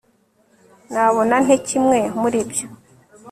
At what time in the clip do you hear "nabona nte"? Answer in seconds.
0.91-1.55